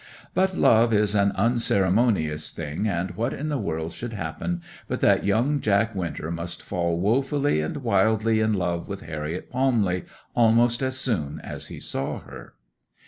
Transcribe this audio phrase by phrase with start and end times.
[0.33, 5.23] But love is an unceremonious thing, and what in the world should happen but that
[5.25, 10.97] young Jack Winter must fall wofully and wildly in love with Harriet Palmley almost as
[10.97, 12.55] soon as he saw her.